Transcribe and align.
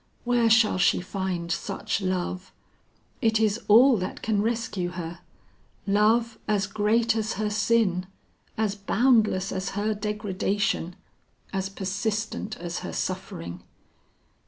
Where 0.23 0.49
shall 0.49 0.79
she 0.79 0.99
find 0.99 1.51
such 1.51 2.01
love? 2.01 2.51
It 3.21 3.39
is 3.39 3.61
all 3.67 3.97
that 3.97 4.23
can 4.23 4.41
rescue 4.41 4.89
her; 4.89 5.19
love 5.85 6.39
as 6.47 6.65
great 6.65 7.15
as 7.15 7.33
her 7.33 7.51
sin, 7.51 8.07
as 8.57 8.73
boundless 8.73 9.51
as 9.51 9.69
her 9.77 9.93
degradation, 9.93 10.95
as 11.53 11.69
persistent 11.69 12.57
as 12.57 12.79
her 12.79 12.93
suffering. 12.93 13.61